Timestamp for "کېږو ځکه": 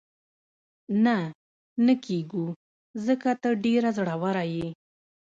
2.05-3.29